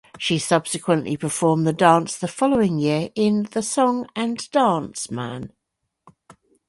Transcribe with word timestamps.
She 0.17 0.39
subsequently 0.39 1.15
performed 1.15 1.67
the 1.67 1.73
dance 1.73 2.17
the 2.17 2.27
following 2.27 2.79
year 2.79 3.11
in 3.13 3.43
"The 3.43 3.61
Song 3.61 4.07
and 4.15 4.39
Dance 4.49 5.11
Man". 5.11 5.53